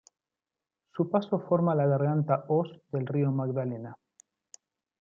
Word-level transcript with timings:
Su 0.93 1.11
paso 1.11 1.37
forma 1.47 1.75
la 1.75 1.85
garganta 1.85 2.45
Hoz 2.47 2.75
del 2.89 3.05
Río 3.05 3.31
Magdalena. 3.31 3.95